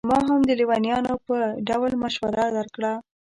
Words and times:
ما 0.09 0.17
هم 0.27 0.41
د 0.47 0.51
لېونیانو 0.59 1.13
په 1.27 1.37
ډول 1.67 1.91
مشوره 2.03 2.45
درکړه. 2.57 2.93